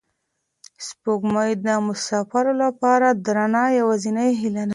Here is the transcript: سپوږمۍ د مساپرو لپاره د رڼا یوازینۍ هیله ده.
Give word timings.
سپوږمۍ 0.87 1.51
د 1.65 1.67
مساپرو 1.85 2.53
لپاره 2.63 3.07
د 3.23 3.25
رڼا 3.37 3.65
یوازینۍ 3.79 4.31
هیله 4.39 4.63
ده. 4.65 4.69